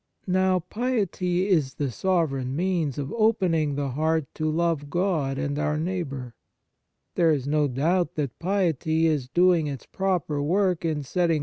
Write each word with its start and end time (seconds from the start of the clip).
Now, 0.25 0.61
piety 0.61 1.47
is 1.47 1.75
the 1.75 1.91
sovereign 1.91 2.55
means 2.55 2.97
of 2.97 3.13
opening 3.13 3.75
the 3.75 3.89
heart 3.89 4.25
to 4.33 4.49
love 4.49 4.89
God 4.89 5.37
and 5.37 5.59
our 5.59 5.77
neighbour. 5.77 6.33
There 7.13 7.31
is 7.31 7.45
no 7.45 7.67
doubt 7.67 8.15
that 8.15 8.39
piety 8.39 9.05
is 9.05 9.29
doing 9.29 9.67
its 9.67 9.85
proper 9.85 10.41
work 10.41 10.83
in 10.83 11.03
setting 11.03 11.03
the 11.03 11.05
* 11.05 11.05
i 11.05 11.11
John 11.11 11.29
iii. 11.29 11.37
14. 11.39 11.39